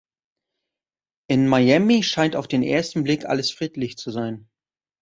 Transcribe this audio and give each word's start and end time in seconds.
In 1.29 1.47
Miami 1.47 2.01
scheint 2.01 2.35
auf 2.35 2.47
den 2.47 2.63
ersten 2.63 3.03
Blick 3.03 3.25
alles 3.25 3.51
friedlich 3.51 3.97
zu 3.97 4.09
sein. 4.09 4.49